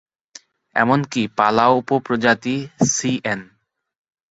[0.75, 2.55] এমনকি পালাউ উপ-প্রজাতি
[2.91, 3.41] সি এন।